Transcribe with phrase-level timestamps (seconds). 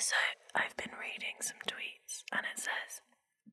[0.00, 0.16] So
[0.54, 3.04] I've been reading some tweets and it says,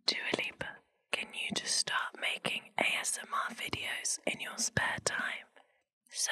[0.06, 0.79] Dua Lipa,
[1.12, 5.52] can you just start making ASMR videos in your spare time?
[6.10, 6.31] So,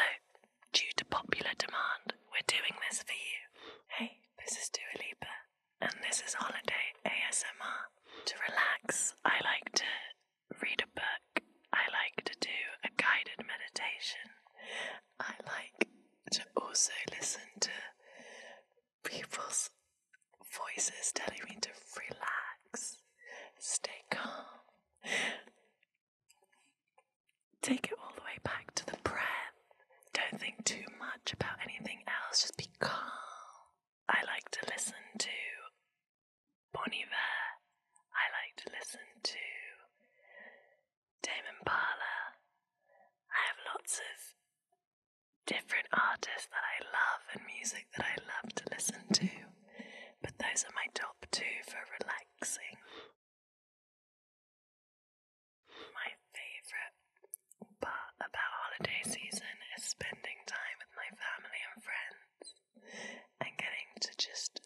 [0.71, 3.43] due to popular demand, we're doing this for you.
[3.91, 5.35] Hey, this is Dua Lipa,
[5.81, 7.91] and this is Holiday ASMR.
[8.25, 9.91] To relax, I like to
[10.63, 11.43] read a book.
[11.73, 14.31] I like to do a guided meditation.
[15.19, 15.89] I like
[16.31, 17.69] to also listen to
[19.03, 19.69] people's
[20.75, 22.97] voices telling me to relax,
[23.59, 24.45] stay calm.
[27.61, 29.55] Take it all the way back to the breath.
[30.13, 32.91] Don't think too much about anything else, just be calm.
[34.09, 35.29] I like to listen to
[36.73, 37.39] Bon Iver.
[38.13, 39.45] I like to listen to
[41.23, 42.15] Tame Impala.
[43.31, 44.17] I have lots of
[45.47, 49.29] different artists that I love and music that I love to listen to,
[50.21, 52.77] but those are my top two for relaxing.
[55.93, 56.95] My favourite
[57.81, 62.45] part about holiday season is spending time with my family and friends
[63.41, 64.61] and getting to just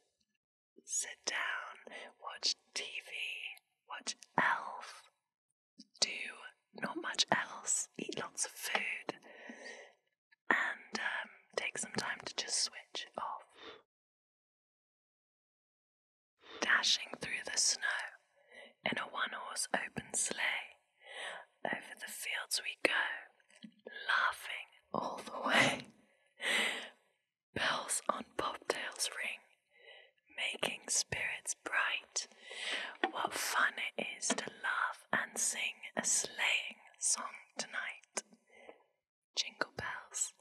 [0.85, 1.75] sit down,
[2.23, 3.11] watch TV,
[3.89, 5.03] watch Elf,
[5.99, 6.19] do
[6.81, 9.15] not much else, eat lots of food,
[10.49, 13.45] and um, take some time to just switch off.
[16.61, 18.01] Dashing through the snow
[18.85, 20.75] in a one horse open sleigh,
[21.65, 23.05] over the fields we go,
[24.07, 25.87] laughing all the way.
[27.55, 29.43] Bells on bobtails ring,
[30.35, 32.27] making spirits bright.
[33.11, 38.23] What fun it is to laugh and sing a sleighing song tonight.
[39.35, 40.33] Jingle bells,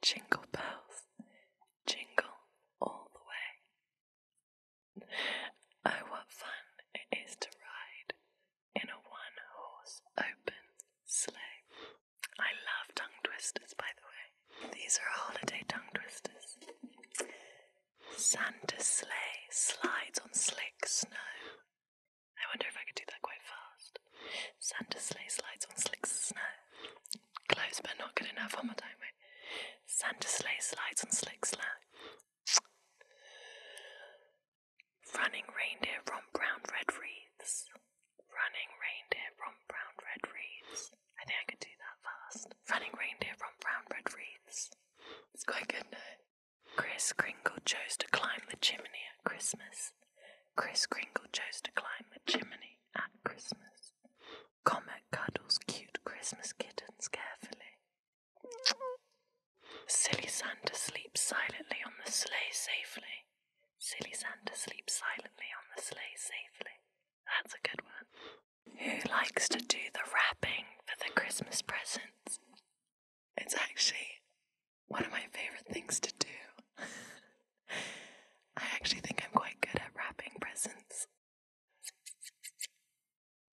[0.00, 1.06] jingle bells,
[1.86, 2.36] jingle
[2.80, 5.06] all the way.
[5.86, 8.14] Oh, what fun it is to ride
[8.74, 10.64] in a one horse open
[11.06, 11.62] sleigh.
[12.38, 14.70] I love tongue twisters, by the way.
[14.70, 16.62] These are holiday tongue twisters.
[18.14, 21.26] Santa's sleigh slides on slick snow.
[22.38, 23.98] I wonder if I could do that quite fast.
[24.62, 26.54] Santa's sleigh slides on slick snow.
[27.50, 28.94] Close, but not good enough on my time.
[29.02, 29.18] Wait.
[29.90, 31.74] Santa's sleigh slides on slick snow.
[35.18, 37.66] Running reindeer romp round red wreaths.
[38.30, 40.94] Running reindeer romp round red wreaths.
[41.20, 42.48] I think I could do that fast.
[42.70, 44.70] Running reindeer romp round red wreaths.
[45.34, 45.98] It's quite good now.
[46.76, 49.92] Kris Kringle chose to climb the chimney at Christmas.
[50.56, 53.92] Kris Kringle chose to climb the chimney at Christmas.
[54.64, 57.78] Comet cuddles cute Christmas kittens carefully.
[59.86, 63.26] Silly Santa sleeps silently on the sleigh safely.
[63.78, 66.76] Silly Santa sleeps silently on the sleigh safely.
[67.26, 68.06] That's a good one.
[68.78, 72.38] Who likes to do the wrapping for the Christmas presents?
[73.36, 74.22] It's actually
[74.88, 76.28] one of my favorite things to do.
[78.56, 81.06] I actually think I'm quite good at wrapping presents.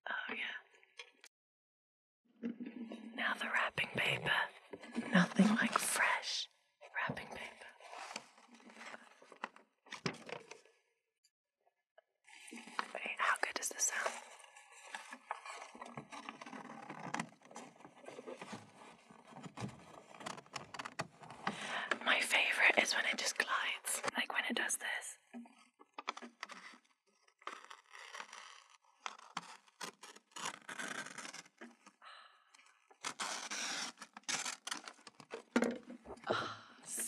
[0.10, 0.60] Oh, yeah.
[3.16, 3.48] Now the
[3.80, 4.32] wrapping paper.
[5.14, 6.50] Nothing like fresh
[6.96, 7.70] wrapping paper.
[12.94, 14.14] Wait, how good does this sound?
[22.06, 25.09] My favorite is when it just glides, like when it does this.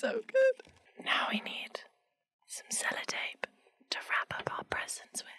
[0.01, 1.05] So good.
[1.05, 1.81] Now we need
[2.47, 3.45] some sellotape
[3.91, 5.31] to wrap up our presents with.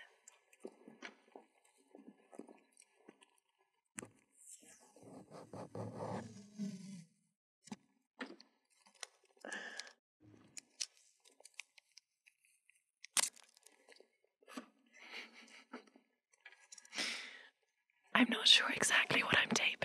[18.15, 19.82] I'm not sure exactly what I'm taping,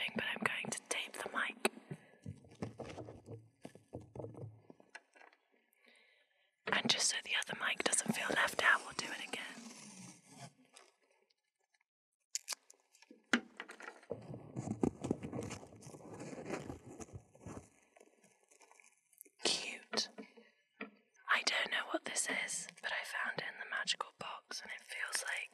[24.47, 25.51] songs and it feels like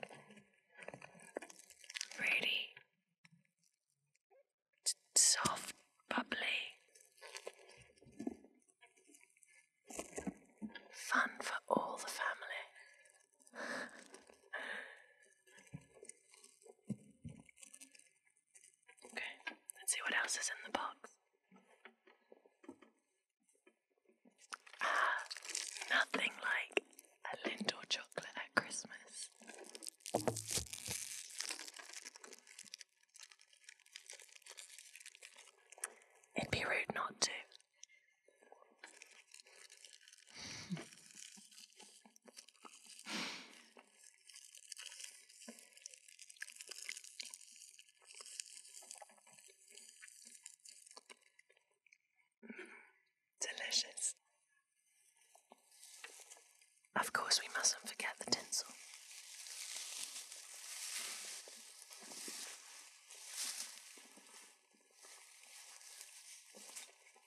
[2.19, 2.59] really
[5.15, 5.75] soft,
[6.09, 6.37] bubbly,
[10.91, 12.63] fun for all the family.
[19.05, 19.33] okay,
[19.79, 21.02] let's see what else is in the box.
[57.03, 58.67] Of course, we mustn't forget the tinsel.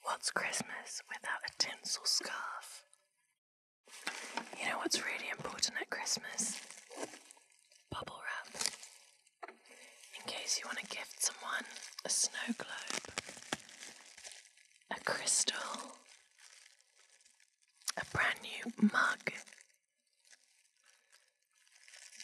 [0.02, 2.84] What's Christmas without a tinsel scarf?
[4.60, 6.60] You know what's really important at Christmas?
[7.90, 8.62] Bubble wrap.
[10.18, 11.64] In case you want to gift someone
[12.04, 13.20] a snow globe,
[14.96, 15.92] a crystal,
[17.96, 19.32] a brand new mug.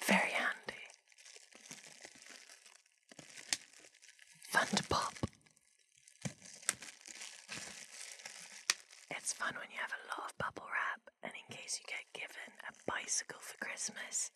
[0.05, 0.83] Very handy.
[4.49, 5.15] Fun to pop.
[9.23, 12.03] It's fun when you have a lot of bubble wrap, and in case you get
[12.13, 14.33] given a bicycle for Christmas,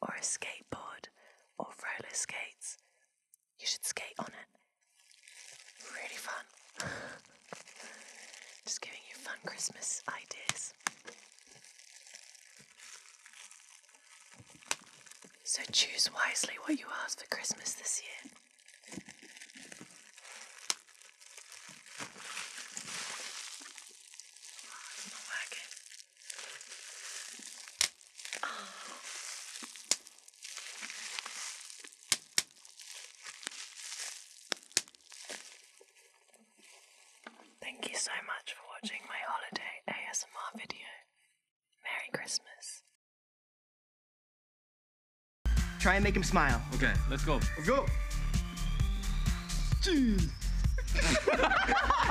[0.00, 1.12] or a skateboard,
[1.58, 2.78] or roller skates,
[3.60, 4.48] you should skate on it.
[5.92, 6.44] Really fun.
[8.64, 10.72] Just giving you fun Christmas ideas.
[15.44, 18.35] So choose wisely what you ask for Christmas this year.
[37.66, 40.86] Thank you so much for watching my holiday ASMR video.
[41.82, 42.84] Merry Christmas.
[45.80, 46.62] Try and make him smile.
[46.76, 47.40] Okay, let's go.
[47.56, 47.84] Let's go.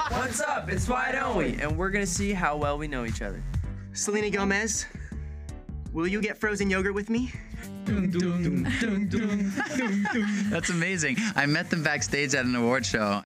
[0.09, 0.69] What's up?
[0.69, 1.55] It's Why Don't We?
[1.61, 3.41] And we're gonna see how well we know each other.
[3.93, 4.85] Selena Gomez,
[5.93, 7.31] will you get frozen yogurt with me?
[10.49, 11.15] That's amazing.
[11.33, 13.23] I met them backstage at an award show